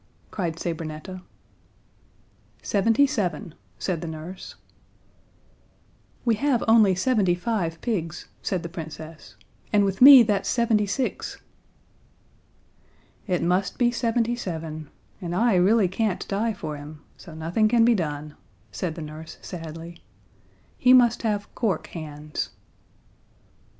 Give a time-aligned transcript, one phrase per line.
[0.31, 1.21] cried Sabrinetta.
[2.63, 4.55] "Seventy seven," said the nurse.
[6.25, 9.35] "We have only seventy five pigs," said the Princess,
[9.71, 11.39] "and with me that's seventy six!"
[13.27, 14.89] "It must be seventy seven
[15.21, 18.33] and I really can't die for him, so nothing can be done,"
[18.71, 20.01] said the nurse, sadly.
[20.79, 22.49] "He must have cork hands."